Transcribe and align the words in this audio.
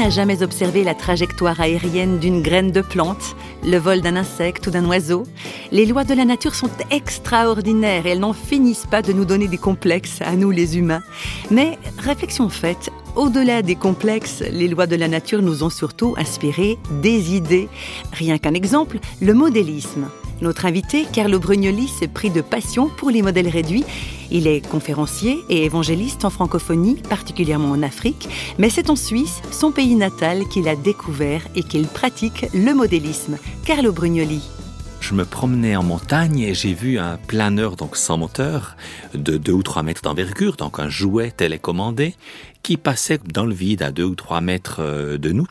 n'a 0.00 0.08
jamais 0.08 0.42
observé 0.42 0.82
la 0.82 0.94
trajectoire 0.94 1.60
aérienne 1.60 2.18
d'une 2.18 2.40
graine 2.40 2.72
de 2.72 2.80
plante, 2.80 3.36
le 3.62 3.76
vol 3.76 4.00
d'un 4.00 4.16
insecte 4.16 4.66
ou 4.66 4.70
d'un 4.70 4.86
oiseau 4.86 5.24
Les 5.72 5.84
lois 5.84 6.04
de 6.04 6.14
la 6.14 6.24
nature 6.24 6.54
sont 6.54 6.70
extraordinaires 6.90 8.06
et 8.06 8.10
elles 8.10 8.20
n'en 8.20 8.32
finissent 8.32 8.86
pas 8.90 9.02
de 9.02 9.12
nous 9.12 9.26
donner 9.26 9.46
des 9.46 9.58
complexes, 9.58 10.22
à 10.22 10.36
nous 10.36 10.50
les 10.50 10.78
humains. 10.78 11.02
Mais 11.50 11.78
réflexion 11.98 12.48
faite, 12.48 12.88
au-delà 13.14 13.60
des 13.60 13.74
complexes, 13.74 14.42
les 14.50 14.68
lois 14.68 14.86
de 14.86 14.96
la 14.96 15.06
nature 15.06 15.42
nous 15.42 15.64
ont 15.64 15.70
surtout 15.70 16.14
inspiré 16.16 16.78
des 17.02 17.34
idées. 17.34 17.68
Rien 18.14 18.38
qu'un 18.38 18.54
exemple, 18.54 19.00
le 19.20 19.34
modélisme. 19.34 20.08
Notre 20.40 20.64
invité, 20.64 21.06
Carlo 21.12 21.38
Brugnoli, 21.38 21.86
s'est 21.86 22.08
pris 22.08 22.30
de 22.30 22.40
passion 22.40 22.88
pour 22.88 23.10
les 23.10 23.20
modèles 23.20 23.48
réduits. 23.48 23.84
Il 24.30 24.46
est 24.46 24.66
conférencier 24.66 25.38
et 25.50 25.64
évangéliste 25.64 26.24
en 26.24 26.30
francophonie, 26.30 26.96
particulièrement 27.08 27.72
en 27.72 27.82
Afrique, 27.82 28.28
mais 28.58 28.70
c'est 28.70 28.88
en 28.88 28.96
Suisse, 28.96 29.42
son 29.50 29.70
pays 29.70 29.96
natal, 29.96 30.48
qu'il 30.48 30.68
a 30.68 30.76
découvert 30.76 31.42
et 31.56 31.62
qu'il 31.62 31.86
pratique 31.86 32.46
le 32.54 32.72
modélisme. 32.72 33.36
Carlo 33.64 33.92
Brugnoli 33.92 34.42
je 35.00 35.14
me 35.14 35.24
promenais 35.24 35.76
en 35.76 35.82
montagne 35.82 36.40
et 36.40 36.54
j'ai 36.54 36.74
vu 36.74 36.98
un 36.98 37.16
planeur 37.16 37.74
donc 37.74 37.96
sans 37.96 38.18
moteur 38.18 38.76
de 39.14 39.38
2 39.38 39.50
ou 39.50 39.62
3 39.62 39.82
mètres 39.82 40.02
d'envergure, 40.02 40.56
donc 40.56 40.78
un 40.78 40.90
jouet 40.90 41.30
télécommandé 41.30 42.14
qui 42.62 42.76
passait 42.76 43.18
dans 43.32 43.44
le 43.44 43.54
vide 43.54 43.82
à 43.82 43.90
2 43.90 44.04
ou 44.04 44.14
3 44.14 44.40
mètres 44.40 44.80
euh, 44.80 45.18
de 45.18 45.32
nous. 45.32 45.46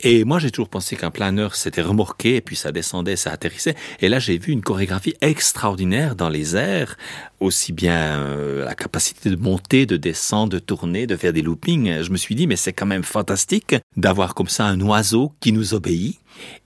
Et 0.00 0.24
moi 0.24 0.38
j'ai 0.38 0.50
toujours 0.50 0.68
pensé 0.68 0.96
qu'un 0.96 1.10
planeur 1.10 1.54
s'était 1.54 1.82
remorqué 1.82 2.36
et 2.36 2.40
puis 2.40 2.56
ça 2.56 2.72
descendait, 2.72 3.16
ça 3.16 3.32
atterrissait. 3.32 3.74
Et 4.00 4.08
là 4.08 4.18
j'ai 4.18 4.38
vu 4.38 4.52
une 4.52 4.62
chorégraphie 4.62 5.14
extraordinaire 5.20 6.16
dans 6.16 6.28
les 6.28 6.56
airs, 6.56 6.96
aussi 7.40 7.72
bien 7.72 8.20
euh, 8.20 8.64
la 8.64 8.74
capacité 8.74 9.30
de 9.30 9.36
monter, 9.36 9.86
de 9.86 9.96
descendre, 9.96 10.52
de 10.52 10.58
tourner, 10.58 11.06
de 11.06 11.16
faire 11.16 11.32
des 11.32 11.42
loopings. 11.42 12.02
Je 12.02 12.10
me 12.10 12.16
suis 12.16 12.34
dit 12.34 12.46
mais 12.46 12.56
c'est 12.56 12.72
quand 12.72 12.86
même 12.86 13.04
fantastique 13.04 13.74
d'avoir 13.96 14.34
comme 14.34 14.48
ça 14.48 14.66
un 14.66 14.80
oiseau 14.80 15.32
qui 15.40 15.52
nous 15.52 15.74
obéit 15.74 16.20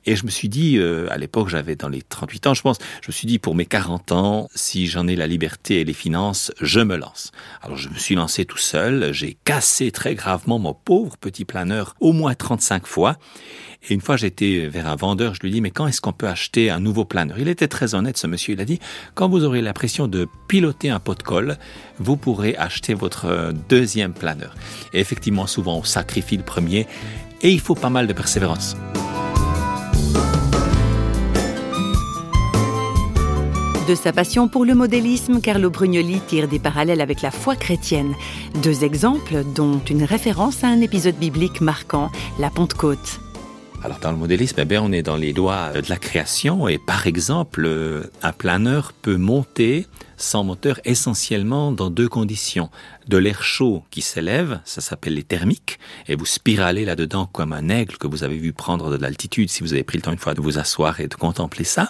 et 0.06 0.16
je 0.16 0.24
me 0.24 0.30
suis 0.30 0.48
dit, 0.48 0.78
euh, 0.78 1.06
à 1.10 1.18
l'époque, 1.18 1.48
j'avais 1.48 1.76
dans 1.76 1.88
les 1.88 2.02
38 2.02 2.46
ans, 2.48 2.54
je 2.54 2.62
pense, 2.62 2.78
je 3.02 3.08
me 3.08 3.12
suis 3.12 3.26
dit, 3.26 3.38
pour 3.38 3.54
mes 3.54 3.66
40 3.66 4.12
ans, 4.12 4.48
si 4.54 4.86
j'en 4.86 5.06
ai 5.06 5.14
la 5.14 5.26
liberté 5.26 5.80
et 5.80 5.84
les 5.84 5.92
finances, 5.92 6.52
je 6.60 6.80
me 6.80 6.96
lance. 6.96 7.32
Alors 7.62 7.76
je 7.76 7.88
me 7.88 7.96
suis 7.96 8.14
lancé 8.14 8.44
tout 8.44 8.58
seul, 8.58 9.12
j'ai 9.12 9.36
cassé 9.44 9.79
très 9.88 10.14
gravement 10.14 10.58
mon 10.58 10.74
pauvre 10.74 11.16
petit 11.16 11.46
planeur 11.46 11.94
au 12.00 12.12
moins 12.12 12.34
35 12.34 12.86
fois. 12.86 13.16
Et 13.88 13.94
une 13.94 14.02
fois, 14.02 14.18
j'étais 14.18 14.68
vers 14.68 14.86
un 14.86 14.96
vendeur, 14.96 15.34
je 15.34 15.40
lui 15.40 15.50
dis, 15.50 15.62
mais 15.62 15.70
quand 15.70 15.86
est-ce 15.86 16.02
qu'on 16.02 16.12
peut 16.12 16.28
acheter 16.28 16.68
un 16.68 16.80
nouveau 16.80 17.06
planeur? 17.06 17.38
Il 17.38 17.48
était 17.48 17.68
très 17.68 17.94
honnête, 17.94 18.18
ce 18.18 18.26
monsieur. 18.26 18.52
Il 18.52 18.60
a 18.60 18.66
dit, 18.66 18.78
quand 19.14 19.28
vous 19.30 19.44
aurez 19.44 19.62
l'impression 19.62 20.06
de 20.06 20.28
piloter 20.48 20.90
un 20.90 21.00
pot 21.00 21.14
de 21.14 21.22
colle, 21.22 21.56
vous 21.98 22.18
pourrez 22.18 22.54
acheter 22.56 22.92
votre 22.92 23.54
deuxième 23.70 24.12
planeur. 24.12 24.54
Et 24.92 25.00
effectivement, 25.00 25.46
souvent, 25.46 25.78
on 25.78 25.84
sacrifie 25.84 26.36
le 26.36 26.42
premier 26.42 26.86
et 27.40 27.50
il 27.50 27.60
faut 27.60 27.74
pas 27.74 27.90
mal 27.90 28.06
de 28.06 28.12
persévérance. 28.12 28.76
De 33.90 33.96
sa 33.96 34.12
passion 34.12 34.46
pour 34.46 34.64
le 34.64 34.76
modélisme, 34.76 35.40
Carlo 35.40 35.68
Brugnoli 35.68 36.20
tire 36.20 36.46
des 36.46 36.60
parallèles 36.60 37.00
avec 37.00 37.22
la 37.22 37.32
foi 37.32 37.56
chrétienne. 37.56 38.14
Deux 38.62 38.84
exemples, 38.84 39.42
dont 39.56 39.80
une 39.90 40.04
référence 40.04 40.62
à 40.62 40.68
un 40.68 40.80
épisode 40.80 41.16
biblique 41.16 41.60
marquant, 41.60 42.08
la 42.38 42.50
Pentecôte. 42.50 43.18
Alors 43.82 43.98
dans 43.98 44.12
le 44.12 44.16
modélisme, 44.16 44.60
eh 44.60 44.78
on 44.78 44.92
est 44.92 45.02
dans 45.02 45.16
les 45.16 45.32
lois 45.32 45.72
de 45.72 45.88
la 45.88 45.96
création 45.96 46.68
et 46.68 46.78
par 46.78 47.08
exemple, 47.08 47.68
un 48.22 48.32
planeur 48.32 48.92
peut 48.92 49.16
monter 49.16 49.88
sans 50.20 50.44
moteur 50.44 50.80
essentiellement 50.84 51.72
dans 51.72 51.90
deux 51.90 52.08
conditions. 52.08 52.70
De 53.08 53.16
l'air 53.16 53.42
chaud 53.42 53.82
qui 53.90 54.02
s'élève, 54.02 54.60
ça 54.64 54.80
s'appelle 54.80 55.14
les 55.14 55.22
thermiques, 55.24 55.78
et 56.06 56.14
vous 56.14 56.26
spiralez 56.26 56.84
là-dedans 56.84 57.26
comme 57.26 57.52
un 57.52 57.68
aigle 57.68 57.96
que 57.96 58.06
vous 58.06 58.22
avez 58.22 58.36
vu 58.36 58.52
prendre 58.52 58.90
de 58.90 58.96
l'altitude 58.96 59.50
si 59.50 59.62
vous 59.62 59.72
avez 59.72 59.82
pris 59.82 59.98
le 59.98 60.02
temps 60.02 60.12
une 60.12 60.18
fois 60.18 60.34
de 60.34 60.40
vous 60.40 60.58
asseoir 60.58 61.00
et 61.00 61.08
de 61.08 61.14
contempler 61.14 61.64
ça. 61.64 61.88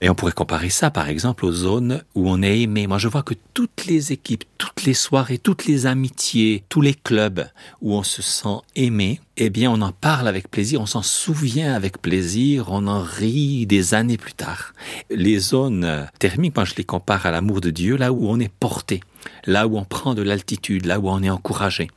Et 0.00 0.08
on 0.08 0.14
pourrait 0.14 0.32
comparer 0.32 0.70
ça 0.70 0.90
par 0.90 1.08
exemple 1.08 1.44
aux 1.44 1.52
zones 1.52 2.02
où 2.14 2.28
on 2.28 2.42
est 2.42 2.62
aimé. 2.62 2.86
Moi 2.86 2.98
je 2.98 3.08
vois 3.08 3.22
que 3.22 3.34
toutes 3.54 3.86
les 3.86 4.12
équipes, 4.12 4.44
toutes 4.58 4.84
les 4.84 4.94
soirées, 4.94 5.38
toutes 5.38 5.66
les 5.66 5.86
amitiés, 5.86 6.64
tous 6.68 6.80
les 6.80 6.94
clubs 6.94 7.46
où 7.80 7.94
on 7.94 8.02
se 8.02 8.22
sent 8.22 8.58
aimé, 8.74 9.20
eh 9.36 9.50
bien 9.50 9.70
on 9.70 9.82
en 9.82 9.92
parle 9.92 10.28
avec 10.28 10.50
plaisir, 10.50 10.80
on 10.80 10.86
s'en 10.86 11.02
souvient 11.02 11.74
avec 11.74 12.00
plaisir, 12.00 12.66
on 12.70 12.86
en 12.86 13.02
rit 13.02 13.66
des 13.66 13.94
années 13.94 14.16
plus 14.16 14.32
tard. 14.32 14.72
Les 15.10 15.38
zones 15.38 16.08
thermiques, 16.18 16.56
moi 16.56 16.64
je 16.64 16.74
les 16.76 16.84
compare 16.84 17.26
à 17.26 17.30
l'amour 17.30 17.60
Dieu, 17.70 17.96
là 17.96 18.12
où 18.12 18.28
on 18.28 18.38
est 18.40 18.52
porté, 18.52 19.00
là 19.44 19.66
où 19.66 19.76
on 19.76 19.84
prend 19.84 20.14
de 20.14 20.22
l'altitude, 20.22 20.86
là 20.86 20.98
où 20.98 21.08
on 21.08 21.22
est 21.22 21.30
encouragé. 21.30 21.88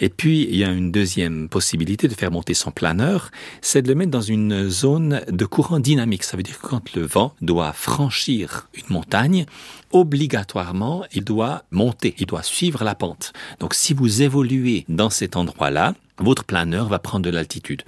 Et 0.00 0.08
puis, 0.08 0.46
il 0.50 0.56
y 0.56 0.64
a 0.64 0.70
une 0.70 0.90
deuxième 0.90 1.48
possibilité 1.48 2.08
de 2.08 2.14
faire 2.14 2.30
monter 2.30 2.54
son 2.54 2.70
planeur, 2.70 3.30
c'est 3.60 3.82
de 3.82 3.88
le 3.88 3.94
mettre 3.94 4.10
dans 4.10 4.20
une 4.20 4.68
zone 4.68 5.20
de 5.28 5.44
courant 5.44 5.80
dynamique. 5.80 6.24
Ça 6.24 6.36
veut 6.36 6.42
dire 6.42 6.58
que 6.58 6.66
quand 6.66 6.94
le 6.94 7.02
vent 7.02 7.34
doit 7.40 7.72
franchir 7.72 8.68
une 8.74 8.94
montagne, 8.94 9.46
obligatoirement, 9.92 11.04
il 11.12 11.24
doit 11.24 11.64
monter, 11.70 12.14
il 12.18 12.26
doit 12.26 12.42
suivre 12.42 12.84
la 12.84 12.94
pente. 12.94 13.32
Donc, 13.60 13.74
si 13.74 13.94
vous 13.94 14.22
évoluez 14.22 14.84
dans 14.88 15.10
cet 15.10 15.36
endroit-là, 15.36 15.94
votre 16.18 16.44
planeur 16.44 16.88
va 16.88 16.98
prendre 16.98 17.24
de 17.24 17.30
l'altitude. 17.30 17.82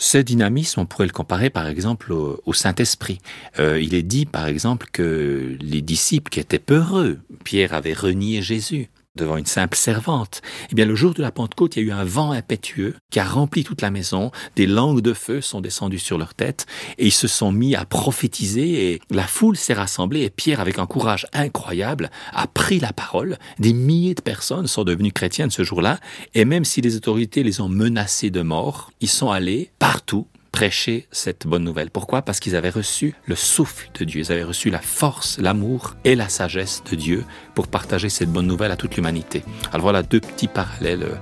Ce 0.00 0.16
dynamisme, 0.16 0.80
on 0.80 0.86
pourrait 0.86 1.08
le 1.08 1.12
comparer 1.12 1.50
par 1.50 1.66
exemple 1.66 2.12
au, 2.12 2.52
Saint-Esprit. 2.52 3.18
Euh, 3.58 3.80
il 3.80 3.94
est 3.94 4.04
dit 4.04 4.26
par 4.26 4.46
exemple 4.46 4.86
que 4.92 5.56
les 5.60 5.82
disciples 5.82 6.30
qui 6.30 6.38
étaient 6.38 6.60
peureux, 6.60 7.18
Pierre 7.44 7.74
avait 7.74 7.94
renié 7.94 8.40
Jésus 8.40 8.88
devant 9.16 9.36
une 9.36 9.46
simple 9.46 9.76
servante. 9.76 10.40
Eh 10.70 10.74
bien, 10.74 10.86
le 10.86 10.94
jour 10.94 11.12
de 11.12 11.20
la 11.22 11.30
Pentecôte, 11.30 11.76
il 11.76 11.80
y 11.80 11.82
a 11.84 11.88
eu 11.88 11.92
un 11.92 12.04
vent 12.04 12.30
impétueux 12.30 12.94
qui 13.10 13.20
a 13.20 13.24
rempli 13.24 13.64
toute 13.64 13.82
la 13.82 13.90
maison. 13.90 14.30
Des 14.56 14.66
langues 14.66 15.00
de 15.00 15.12
feu 15.12 15.40
sont 15.40 15.60
descendues 15.60 15.98
sur 15.98 16.18
leur 16.18 16.34
tête 16.34 16.66
et 16.98 17.06
ils 17.06 17.12
se 17.12 17.28
sont 17.28 17.52
mis 17.52 17.74
à 17.74 17.84
prophétiser 17.84 18.92
et 18.92 19.02
la 19.10 19.26
foule 19.26 19.56
s'est 19.56 19.74
rassemblée 19.74 20.22
et 20.22 20.30
Pierre, 20.30 20.60
avec 20.60 20.78
un 20.78 20.86
courage 20.86 21.26
incroyable, 21.32 22.10
a 22.32 22.46
pris 22.46 22.78
la 22.78 22.92
parole. 22.92 23.38
Des 23.58 23.72
milliers 23.72 24.14
de 24.14 24.22
personnes 24.22 24.66
sont 24.66 24.84
devenues 24.84 25.12
chrétiennes 25.12 25.50
ce 25.50 25.64
jour-là 25.64 25.98
et 26.34 26.44
même 26.44 26.64
si 26.64 26.80
les 26.80 26.96
autorités 26.96 27.42
les 27.42 27.60
ont 27.60 27.68
menacées 27.68 28.30
de 28.30 28.42
mort, 28.42 28.90
ils 29.00 29.08
sont 29.08 29.30
allés 29.30 29.70
partout 29.78 30.26
prêcher 30.58 31.06
cette 31.12 31.46
bonne 31.46 31.62
nouvelle. 31.62 31.88
Pourquoi? 31.88 32.22
Parce 32.22 32.40
qu'ils 32.40 32.56
avaient 32.56 32.68
reçu 32.68 33.14
le 33.26 33.36
souffle 33.36 33.90
de 33.96 34.04
Dieu, 34.04 34.22
ils 34.22 34.32
avaient 34.32 34.42
reçu 34.42 34.70
la 34.70 34.80
force, 34.80 35.38
l'amour 35.38 35.94
et 36.04 36.16
la 36.16 36.28
sagesse 36.28 36.82
de 36.90 36.96
Dieu 36.96 37.24
pour 37.54 37.68
partager 37.68 38.08
cette 38.08 38.28
bonne 38.28 38.48
nouvelle 38.48 38.72
à 38.72 38.76
toute 38.76 38.96
l'humanité. 38.96 39.44
Alors 39.72 39.82
voilà 39.82 40.02
deux 40.02 40.18
petits 40.18 40.48
parallèles 40.48 41.04
euh, 41.04 41.14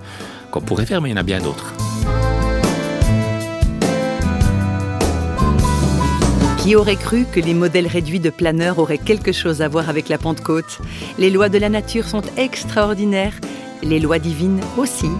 qu'on 0.50 0.62
pourrait 0.62 0.86
faire, 0.86 1.02
mais 1.02 1.10
il 1.10 1.12
y 1.12 1.14
en 1.14 1.20
a 1.20 1.22
bien 1.22 1.41
d'autres. 1.41 1.74
Qui 6.56 6.74
aurait 6.74 6.97
cru 6.97 7.26
que 7.30 7.41
les 7.41 7.53
modèles 7.53 7.88
réduits 7.88 8.20
de 8.20 8.30
planeurs 8.30 8.78
auraient 8.78 8.97
quelque 8.97 9.32
chose 9.32 9.60
à 9.60 9.68
voir 9.68 9.91
avec 9.91 10.08
la 10.08 10.16
Pentecôte? 10.16 10.78
Les 11.18 11.28
lois 11.28 11.50
de 11.50 11.58
la 11.58 11.68
nature 11.68 12.08
sont 12.08 12.22
extraordinaires, 12.38 13.38
les 13.82 14.00
lois 14.00 14.18
divines 14.18 14.62
aussi. 14.78 15.10